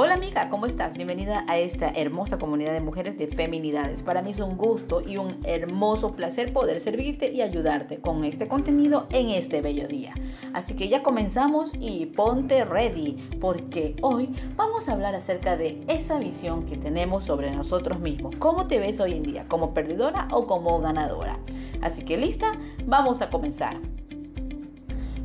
Hola 0.00 0.14
amiga, 0.14 0.48
¿cómo 0.48 0.66
estás? 0.66 0.94
Bienvenida 0.94 1.44
a 1.48 1.58
esta 1.58 1.88
hermosa 1.88 2.38
comunidad 2.38 2.72
de 2.72 2.78
mujeres 2.78 3.18
de 3.18 3.26
feminidades. 3.26 4.04
Para 4.04 4.22
mí 4.22 4.30
es 4.30 4.38
un 4.38 4.56
gusto 4.56 5.02
y 5.04 5.16
un 5.16 5.40
hermoso 5.42 6.14
placer 6.14 6.52
poder 6.52 6.78
servirte 6.78 7.32
y 7.32 7.42
ayudarte 7.42 7.98
con 7.98 8.24
este 8.24 8.46
contenido 8.46 9.08
en 9.10 9.30
este 9.30 9.60
bello 9.60 9.88
día. 9.88 10.14
Así 10.54 10.76
que 10.76 10.88
ya 10.88 11.02
comenzamos 11.02 11.72
y 11.80 12.06
ponte 12.06 12.64
ready 12.64 13.14
porque 13.40 13.96
hoy 14.00 14.32
vamos 14.54 14.88
a 14.88 14.92
hablar 14.92 15.16
acerca 15.16 15.56
de 15.56 15.82
esa 15.88 16.20
visión 16.20 16.64
que 16.64 16.76
tenemos 16.76 17.24
sobre 17.24 17.50
nosotros 17.50 17.98
mismos. 17.98 18.36
¿Cómo 18.36 18.68
te 18.68 18.78
ves 18.78 19.00
hoy 19.00 19.14
en 19.14 19.24
día? 19.24 19.48
¿Como 19.48 19.74
perdedora 19.74 20.28
o 20.30 20.46
como 20.46 20.78
ganadora? 20.78 21.40
Así 21.80 22.04
que 22.04 22.16
lista, 22.18 22.52
vamos 22.86 23.20
a 23.20 23.30
comenzar. 23.30 23.78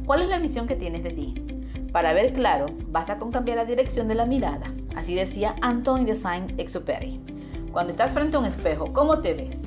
¿Cuál 0.08 0.24
es 0.24 0.30
la 0.30 0.40
visión 0.40 0.66
que 0.66 0.76
tienes 0.76 1.04
de 1.04 1.12
ti? 1.12 1.53
Para 1.94 2.14
ver 2.14 2.34
claro, 2.34 2.66
basta 2.88 3.20
con 3.20 3.32
cambiar 3.32 3.57
la 3.57 3.66
dirección 3.66 4.07
de 4.07 4.16
la 4.16 4.26
mirada. 4.26 4.73
Así 4.96 5.14
decía 5.14 5.55
Antoine 5.62 6.05
de 6.05 6.16
Saint-Exupéry. 6.16 7.22
Cuando 7.72 7.91
estás 7.91 8.12
frente 8.12 8.35
a 8.35 8.40
un 8.40 8.48
espejo, 8.48 8.91
¿cómo 8.91 9.20
te 9.20 9.35
ves? 9.35 9.62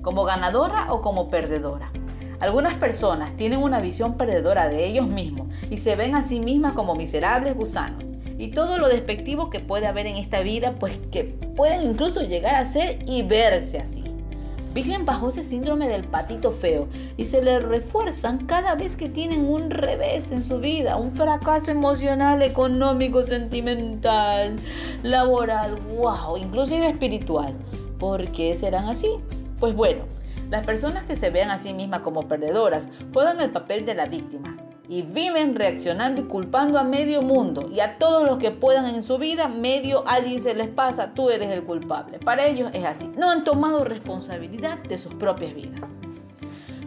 ¿Como 0.00 0.24
ganadora 0.24 0.90
o 0.90 1.02
como 1.02 1.28
perdedora? 1.28 1.92
Algunas 2.40 2.72
personas 2.76 3.36
tienen 3.36 3.62
una 3.62 3.82
visión 3.82 4.16
perdedora 4.16 4.68
de 4.68 4.86
ellos 4.86 5.06
mismos 5.06 5.48
y 5.68 5.76
se 5.76 5.96
ven 5.96 6.14
a 6.14 6.22
sí 6.22 6.40
mismas 6.40 6.72
como 6.72 6.94
miserables 6.94 7.54
gusanos. 7.54 8.06
Y 8.38 8.52
todo 8.52 8.78
lo 8.78 8.88
despectivo 8.88 9.50
que 9.50 9.60
puede 9.60 9.86
haber 9.86 10.06
en 10.06 10.16
esta 10.16 10.40
vida, 10.40 10.76
pues 10.80 10.96
que 11.12 11.24
pueden 11.24 11.90
incluso 11.90 12.22
llegar 12.22 12.54
a 12.54 12.64
ser 12.64 13.00
y 13.06 13.20
verse 13.20 13.80
así 13.80 13.99
viven 14.72 15.04
bajo 15.04 15.28
ese 15.28 15.44
síndrome 15.44 15.88
del 15.88 16.04
patito 16.04 16.52
feo 16.52 16.88
y 17.16 17.26
se 17.26 17.42
le 17.42 17.58
refuerzan 17.60 18.46
cada 18.46 18.74
vez 18.74 18.96
que 18.96 19.08
tienen 19.08 19.44
un 19.44 19.70
revés 19.70 20.30
en 20.30 20.42
su 20.44 20.60
vida, 20.60 20.96
un 20.96 21.12
fracaso 21.12 21.70
emocional, 21.70 22.42
económico, 22.42 23.22
sentimental, 23.22 24.56
laboral, 25.02 25.76
wow, 25.96 26.36
inclusive 26.36 26.88
espiritual. 26.88 27.54
¿Por 27.98 28.28
qué 28.28 28.56
serán 28.56 28.88
así? 28.88 29.08
Pues 29.58 29.74
bueno, 29.74 30.04
las 30.50 30.64
personas 30.64 31.04
que 31.04 31.16
se 31.16 31.30
vean 31.30 31.50
a 31.50 31.58
sí 31.58 31.74
mismas 31.74 32.00
como 32.00 32.28
perdedoras 32.28 32.88
juegan 33.12 33.40
el 33.40 33.50
papel 33.50 33.84
de 33.86 33.94
la 33.94 34.06
víctima 34.06 34.56
y 34.90 35.02
viven 35.02 35.54
reaccionando 35.54 36.20
y 36.20 36.24
culpando 36.24 36.76
a 36.76 36.82
medio 36.82 37.22
mundo 37.22 37.70
y 37.72 37.78
a 37.78 37.96
todos 37.98 38.24
los 38.24 38.38
que 38.38 38.50
puedan 38.50 38.86
en 38.86 39.04
su 39.04 39.18
vida, 39.18 39.46
medio 39.46 40.02
alguien 40.08 40.40
se 40.40 40.52
les 40.52 40.66
pasa, 40.66 41.14
tú 41.14 41.30
eres 41.30 41.48
el 41.50 41.62
culpable. 41.62 42.18
Para 42.18 42.48
ellos 42.48 42.70
es 42.74 42.84
así, 42.84 43.08
no 43.16 43.30
han 43.30 43.44
tomado 43.44 43.84
responsabilidad 43.84 44.78
de 44.78 44.98
sus 44.98 45.14
propias 45.14 45.54
vidas. 45.54 45.88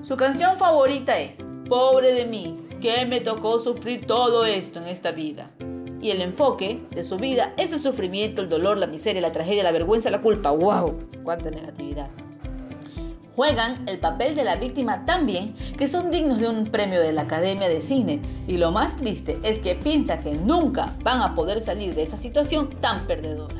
Su 0.02 0.18
canción 0.18 0.58
favorita 0.58 1.18
es 1.18 1.38
Pobre 1.70 2.14
de 2.14 2.26
mí, 2.26 2.56
que 2.81 3.06
me 3.06 3.22
tocó 3.22 3.58
sufrir 3.58 4.06
todo 4.06 4.44
esto 4.44 4.80
en 4.80 4.88
esta 4.88 5.12
vida. 5.12 5.50
Y 6.02 6.12
el 6.12 6.22
enfoque 6.22 6.86
de 6.92 7.06
su 7.06 7.16
vida 7.16 7.54
es 7.56 7.72
el 7.72 7.80
sufrimiento, 7.80 8.42
el 8.42 8.50
dolor, 8.50 8.78
la 8.78 8.86
miseria, 8.86 9.22
la 9.22 9.31
tragedia, 9.31 9.64
la 9.64 9.72
vergüenza, 9.72 10.12
la 10.12 10.22
culpa. 10.22 10.52
¡Wow! 10.52 11.08
¡Cuánta 11.24 11.50
negatividad! 11.50 12.09
Juegan 13.36 13.88
el 13.88 14.00
papel 14.00 14.36
de 14.36 14.44
la 14.44 14.56
víctima 14.56 15.06
tan 15.06 15.26
bien 15.26 15.56
que 15.78 15.88
son 15.88 16.12
dignos 16.12 16.39
de 16.39 16.50
un 16.50 16.66
premio 16.66 17.02
de 17.02 17.12
la 17.12 17.23
Academia 17.23 17.67
de 17.67 17.81
Cine. 17.81 18.22
Y 18.48 18.58
lo 18.58 18.72
más 18.72 18.98
triste 18.98 19.40
es 19.44 19.59
que 19.59 19.75
piensa 19.75 20.20
que 20.20 20.34
nunca 20.34 20.94
van 21.03 21.22
a 21.22 21.36
poder 21.36 21.62
salir 21.62 21.95
de 21.95 22.03
esa 22.03 22.17
situación 22.17 22.70
tan 22.81 23.06
perdedora. 23.06 23.56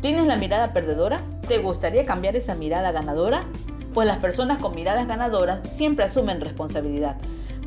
¿Tienes 0.00 0.26
la 0.26 0.36
mirada 0.36 0.72
perdedora? 0.72 1.20
¿Te 1.48 1.58
gustaría 1.58 2.04
cambiar 2.04 2.36
esa 2.36 2.54
mirada 2.54 2.92
ganadora? 2.92 3.44
Pues 3.92 4.08
las 4.08 4.18
personas 4.18 4.60
con 4.60 4.74
miradas 4.74 5.06
ganadoras 5.06 5.60
siempre 5.70 6.04
asumen 6.04 6.40
responsabilidad, 6.40 7.16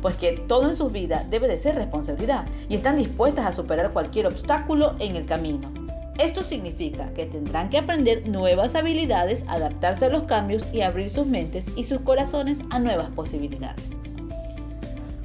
pues 0.02 0.14
que 0.16 0.32
todo 0.32 0.68
en 0.68 0.76
su 0.76 0.90
vida 0.90 1.24
debe 1.30 1.48
de 1.48 1.58
ser 1.58 1.74
responsabilidad 1.74 2.44
y 2.68 2.76
están 2.76 2.96
dispuestas 2.96 3.46
a 3.46 3.52
superar 3.52 3.92
cualquier 3.92 4.26
obstáculo 4.26 4.94
en 4.98 5.16
el 5.16 5.24
camino. 5.24 5.77
Esto 6.18 6.42
significa 6.42 7.14
que 7.14 7.26
tendrán 7.26 7.70
que 7.70 7.78
aprender 7.78 8.28
nuevas 8.28 8.74
habilidades, 8.74 9.44
adaptarse 9.46 10.06
a 10.06 10.10
los 10.10 10.24
cambios 10.24 10.64
y 10.74 10.82
abrir 10.82 11.10
sus 11.10 11.26
mentes 11.26 11.66
y 11.76 11.84
sus 11.84 12.00
corazones 12.00 12.58
a 12.70 12.80
nuevas 12.80 13.08
posibilidades. 13.10 13.84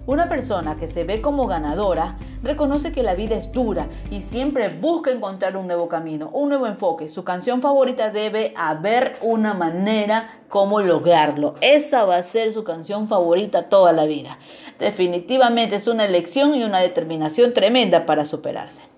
Una 0.05 0.29
persona 0.29 0.75
que 0.77 0.87
se 0.87 1.03
ve 1.03 1.19
como 1.19 1.47
ganadora 1.47 2.17
reconoce 2.43 2.91
que 2.91 3.01
la 3.01 3.15
vida 3.15 3.35
es 3.35 3.51
dura 3.51 3.87
y 4.11 4.21
siempre 4.21 4.69
busca 4.69 5.11
encontrar 5.11 5.57
un 5.57 5.65
nuevo 5.65 5.87
camino, 5.87 6.29
un 6.31 6.49
nuevo 6.49 6.67
enfoque. 6.67 7.09
Su 7.09 7.23
canción 7.23 7.61
favorita 7.61 8.11
debe 8.11 8.53
haber 8.55 9.17
una 9.21 9.55
manera 9.55 10.41
como 10.47 10.81
lograrlo. 10.81 11.55
Esa 11.61 12.03
va 12.03 12.17
a 12.17 12.21
ser 12.21 12.51
su 12.51 12.63
canción 12.63 13.07
favorita 13.07 13.69
toda 13.69 13.93
la 13.93 14.05
vida. 14.05 14.37
Definitivamente 14.77 15.77
es 15.77 15.87
una 15.87 16.05
elección 16.05 16.53
y 16.53 16.63
una 16.63 16.79
determinación 16.81 17.53
tremenda 17.53 18.05
para 18.05 18.25
superarse. 18.25 18.92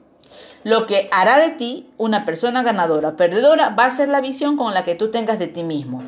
Lo 0.65 0.87
que 0.87 1.09
hará 1.11 1.37
de 1.37 1.51
ti 1.51 1.91
una 1.95 2.25
persona 2.25 2.63
ganadora, 2.63 3.15
perdedora, 3.15 3.69
va 3.69 3.85
a 3.85 3.95
ser 3.95 4.09
la 4.09 4.19
visión 4.19 4.57
con 4.57 4.73
la 4.73 4.83
que 4.83 4.95
tú 4.95 5.11
tengas 5.11 5.37
de 5.37 5.45
ti 5.45 5.63
mismo. 5.63 6.01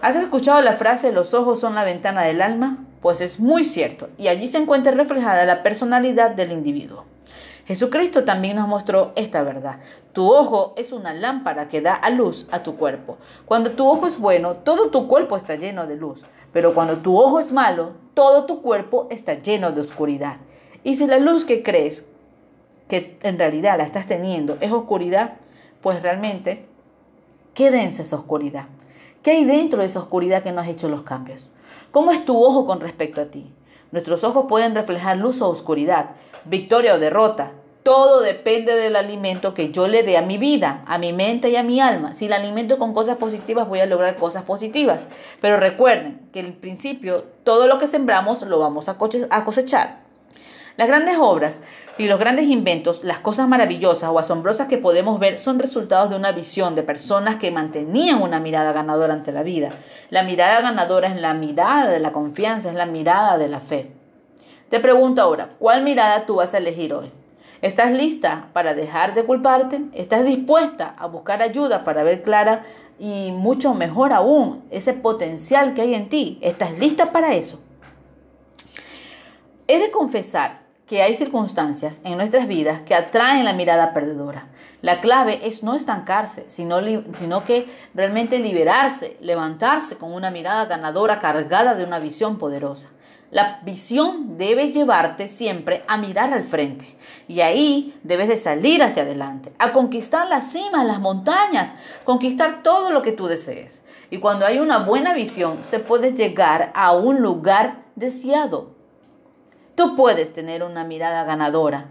¿Has 0.00 0.16
escuchado 0.16 0.62
la 0.62 0.72
frase 0.72 1.12
los 1.12 1.34
ojos 1.34 1.60
son 1.60 1.74
la 1.74 1.84
ventana 1.84 2.22
del 2.22 2.40
alma? 2.40 2.78
Pues 3.02 3.20
es 3.20 3.40
muy 3.40 3.62
cierto, 3.62 4.08
y 4.16 4.28
allí 4.28 4.46
se 4.46 4.56
encuentra 4.56 4.92
reflejada 4.92 5.44
la 5.44 5.62
personalidad 5.62 6.30
del 6.30 6.50
individuo. 6.50 7.04
Jesucristo 7.66 8.24
también 8.24 8.56
nos 8.56 8.68
mostró 8.68 9.12
esta 9.16 9.42
verdad. 9.42 9.80
Tu 10.14 10.26
ojo 10.32 10.72
es 10.78 10.92
una 10.92 11.12
lámpara 11.12 11.68
que 11.68 11.82
da 11.82 11.92
a 11.92 12.08
luz 12.08 12.46
a 12.50 12.62
tu 12.62 12.76
cuerpo. 12.76 13.18
Cuando 13.44 13.72
tu 13.72 13.86
ojo 13.86 14.06
es 14.06 14.18
bueno, 14.18 14.56
todo 14.56 14.88
tu 14.88 15.08
cuerpo 15.08 15.36
está 15.36 15.56
lleno 15.56 15.86
de 15.86 15.96
luz. 15.96 16.22
Pero 16.54 16.72
cuando 16.72 16.96
tu 16.96 17.20
ojo 17.20 17.38
es 17.38 17.52
malo, 17.52 17.92
todo 18.14 18.46
tu 18.46 18.62
cuerpo 18.62 19.08
está 19.10 19.34
lleno 19.34 19.72
de 19.72 19.82
oscuridad. 19.82 20.38
Y 20.84 20.94
si 20.94 21.06
la 21.06 21.18
luz 21.18 21.44
que 21.44 21.62
crees 21.62 22.09
que 22.90 23.16
en 23.22 23.38
realidad 23.38 23.78
la 23.78 23.84
estás 23.84 24.04
teniendo 24.06 24.58
es 24.60 24.70
oscuridad, 24.70 25.36
pues 25.80 26.02
realmente, 26.02 26.66
¿qué 27.54 27.70
densa 27.70 28.02
esa 28.02 28.16
oscuridad? 28.16 28.66
¿Qué 29.22 29.30
hay 29.30 29.44
dentro 29.46 29.80
de 29.80 29.86
esa 29.86 30.00
oscuridad 30.00 30.42
que 30.42 30.52
no 30.52 30.60
has 30.60 30.68
hecho 30.68 30.90
los 30.90 31.02
cambios? 31.02 31.48
¿Cómo 31.90 32.10
es 32.10 32.24
tu 32.26 32.42
ojo 32.42 32.66
con 32.66 32.80
respecto 32.80 33.22
a 33.22 33.26
ti? 33.26 33.50
Nuestros 33.92 34.24
ojos 34.24 34.44
pueden 34.48 34.74
reflejar 34.74 35.16
luz 35.16 35.40
o 35.40 35.48
oscuridad, 35.48 36.10
victoria 36.44 36.94
o 36.94 36.98
derrota. 36.98 37.52
Todo 37.82 38.20
depende 38.20 38.74
del 38.74 38.94
alimento 38.94 39.54
que 39.54 39.72
yo 39.72 39.88
le 39.88 40.02
dé 40.02 40.18
a 40.18 40.22
mi 40.22 40.36
vida, 40.36 40.84
a 40.86 40.98
mi 40.98 41.12
mente 41.12 41.48
y 41.48 41.56
a 41.56 41.62
mi 41.62 41.80
alma. 41.80 42.12
Si 42.12 42.28
la 42.28 42.36
alimento 42.36 42.78
con 42.78 42.92
cosas 42.92 43.16
positivas, 43.16 43.68
voy 43.68 43.80
a 43.80 43.86
lograr 43.86 44.16
cosas 44.16 44.42
positivas. 44.42 45.06
Pero 45.40 45.56
recuerden 45.56 46.28
que 46.32 46.40
en 46.40 46.54
principio 46.54 47.24
todo 47.42 47.66
lo 47.66 47.78
que 47.78 47.86
sembramos 47.86 48.42
lo 48.42 48.58
vamos 48.58 48.88
a 48.88 48.98
cosechar. 48.98 50.09
Las 50.76 50.88
grandes 50.88 51.18
obras 51.18 51.60
y 51.98 52.06
los 52.06 52.18
grandes 52.18 52.46
inventos, 52.46 53.04
las 53.04 53.18
cosas 53.18 53.48
maravillosas 53.48 54.10
o 54.10 54.18
asombrosas 54.18 54.68
que 54.68 54.78
podemos 54.78 55.18
ver 55.18 55.38
son 55.38 55.58
resultados 55.58 56.10
de 56.10 56.16
una 56.16 56.32
visión 56.32 56.74
de 56.74 56.82
personas 56.82 57.36
que 57.36 57.50
mantenían 57.50 58.22
una 58.22 58.40
mirada 58.40 58.72
ganadora 58.72 59.14
ante 59.14 59.32
la 59.32 59.42
vida. 59.42 59.70
La 60.10 60.22
mirada 60.22 60.60
ganadora 60.60 61.08
es 61.08 61.20
la 61.20 61.34
mirada 61.34 61.90
de 61.90 62.00
la 62.00 62.12
confianza, 62.12 62.70
es 62.70 62.76
la 62.76 62.86
mirada 62.86 63.36
de 63.36 63.48
la 63.48 63.60
fe. 63.60 63.92
Te 64.70 64.80
pregunto 64.80 65.20
ahora, 65.20 65.48
¿cuál 65.58 65.82
mirada 65.82 66.26
tú 66.26 66.36
vas 66.36 66.54
a 66.54 66.58
elegir 66.58 66.94
hoy? 66.94 67.10
¿Estás 67.60 67.90
lista 67.90 68.48
para 68.52 68.72
dejar 68.72 69.14
de 69.14 69.24
culparte? 69.24 69.82
¿Estás 69.92 70.24
dispuesta 70.24 70.94
a 70.96 71.06
buscar 71.08 71.42
ayuda 71.42 71.84
para 71.84 72.04
ver 72.04 72.22
clara 72.22 72.64
y 72.98 73.32
mucho 73.32 73.74
mejor 73.74 74.12
aún 74.12 74.62
ese 74.70 74.94
potencial 74.94 75.74
que 75.74 75.82
hay 75.82 75.94
en 75.94 76.08
ti? 76.08 76.38
¿Estás 76.40 76.78
lista 76.78 77.12
para 77.12 77.34
eso? 77.34 77.60
He 79.72 79.78
de 79.78 79.92
confesar 79.92 80.62
que 80.88 81.00
hay 81.00 81.14
circunstancias 81.14 82.00
en 82.02 82.16
nuestras 82.16 82.48
vidas 82.48 82.80
que 82.80 82.96
atraen 82.96 83.44
la 83.44 83.52
mirada 83.52 83.94
perdedora. 83.94 84.48
La 84.82 85.00
clave 85.00 85.46
es 85.46 85.62
no 85.62 85.76
estancarse, 85.76 86.50
sino, 86.50 86.80
sino, 87.14 87.44
que 87.44 87.68
realmente 87.94 88.40
liberarse, 88.40 89.16
levantarse 89.20 89.96
con 89.96 90.12
una 90.12 90.32
mirada 90.32 90.64
ganadora 90.64 91.20
cargada 91.20 91.76
de 91.76 91.84
una 91.84 92.00
visión 92.00 92.36
poderosa. 92.36 92.88
La 93.30 93.60
visión 93.62 94.36
debe 94.36 94.72
llevarte 94.72 95.28
siempre 95.28 95.84
a 95.86 95.98
mirar 95.98 96.32
al 96.32 96.42
frente 96.42 96.96
y 97.28 97.40
ahí 97.40 97.96
debes 98.02 98.26
de 98.26 98.36
salir 98.36 98.82
hacia 98.82 99.04
adelante, 99.04 99.52
a 99.60 99.70
conquistar 99.70 100.26
las 100.26 100.50
cimas, 100.50 100.84
las 100.84 100.98
montañas, 100.98 101.72
conquistar 102.02 102.64
todo 102.64 102.90
lo 102.90 103.02
que 103.02 103.12
tú 103.12 103.28
desees. 103.28 103.84
Y 104.10 104.18
cuando 104.18 104.46
hay 104.46 104.58
una 104.58 104.78
buena 104.78 105.14
visión 105.14 105.62
se 105.62 105.78
puede 105.78 106.12
llegar 106.12 106.72
a 106.74 106.90
un 106.90 107.20
lugar 107.20 107.84
deseado, 107.94 108.79
Tú 109.80 109.96
puedes 109.96 110.34
tener 110.34 110.62
una 110.62 110.84
mirada 110.84 111.24
ganadora. 111.24 111.86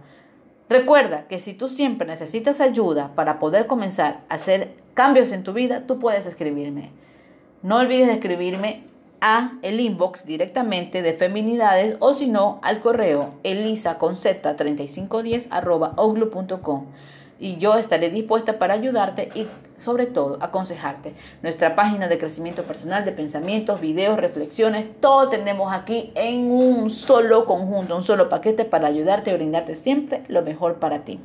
Recuerda 0.69 1.23
que 1.27 1.39
si 1.39 1.55
tú 1.55 1.69
siempre 1.69 2.07
necesitas 2.07 2.61
ayuda 2.61 3.15
para 3.15 3.39
poder 3.39 3.65
comenzar 3.65 4.19
a 4.29 4.35
hacer 4.35 4.75
cambios 4.93 5.31
en 5.31 5.41
tu 5.41 5.53
vida, 5.53 5.87
tú 5.87 5.97
puedes 5.97 6.27
escribirme. 6.27 6.91
No 7.63 7.77
olvides 7.77 8.09
escribirme 8.09 8.83
a 9.21 9.53
el 9.63 9.79
inbox 9.79 10.27
directamente 10.27 11.01
de 11.01 11.13
Feminidades 11.13 11.97
o 11.99 12.13
si 12.13 12.27
no 12.27 12.59
al 12.61 12.79
correo 12.81 13.33
elisa 13.41 13.97
3510 13.97 15.47
arroba 15.49 15.95
y 17.39 17.57
yo 17.57 17.75
estaré 17.75 18.09
dispuesta 18.09 18.59
para 18.59 18.73
ayudarte 18.73 19.29
y 19.33 19.47
sobre 19.77 20.05
todo 20.05 20.37
aconsejarte. 20.41 21.13
Nuestra 21.41 21.75
página 21.75 22.07
de 22.07 22.17
crecimiento 22.17 22.63
personal, 22.63 23.05
de 23.05 23.13
pensamientos, 23.13 23.79
videos, 23.79 24.17
reflexiones, 24.17 24.85
todo 24.99 25.29
tenemos 25.29 25.71
aquí 25.73 26.11
en 26.15 26.51
un 26.51 26.89
solo 26.89 27.45
conjunto, 27.45 27.95
un 27.95 28.03
solo 28.03 28.27
paquete 28.27 28.65
para 28.65 28.87
ayudarte 28.87 29.31
y 29.31 29.33
brindarte 29.35 29.75
siempre 29.75 30.23
lo 30.27 30.41
mejor 30.41 30.75
para 30.75 30.99
ti. 31.05 31.19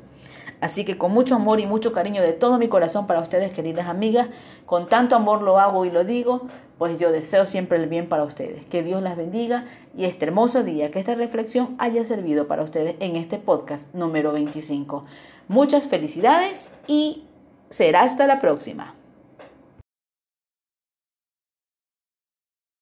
Así 0.61 0.85
que 0.85 0.97
con 0.97 1.13
mucho 1.13 1.35
amor 1.35 1.61
y 1.61 1.67
mucho 1.67 1.93
cariño 1.93 2.23
de 2.23 2.33
todo 2.33 2.59
mi 2.59 2.69
corazón 2.69 3.07
para 3.07 3.21
ustedes, 3.21 3.53
queridas 3.53 3.89
amigas, 3.89 4.29
con 4.67 4.89
tanto 4.89 5.17
amor 5.17 5.43
lo 5.43 5.59
hago 5.59 5.85
y 5.85 5.91
lo 5.91 6.05
digo, 6.05 6.49
pues 6.79 6.99
yo 6.99 7.13
deseo 7.13 7.47
siempre 7.47 7.79
el 7.79 7.89
bien 7.89 8.09
para 8.09 8.25
ustedes. 8.25 8.65
Que 8.67 8.83
Dios 8.83 9.03
las 9.03 9.17
bendiga 9.17 9.67
y 9.97 10.05
este 10.05 10.27
hermoso 10.27 10.63
día, 10.63 10.91
que 10.91 10.99
esta 10.99 11.15
reflexión 11.15 11.75
haya 11.79 12.05
servido 12.05 12.49
para 12.49 12.63
ustedes 12.63 12.97
en 13.01 13.17
este 13.17 13.39
podcast 13.39 13.93
número 13.95 14.33
25. 14.33 15.05
Muchas 15.49 15.87
felicidades 15.87 16.71
y 16.87 17.25
será 17.71 18.03
hasta 18.03 18.27
la 18.27 18.39
próxima. 18.41 18.95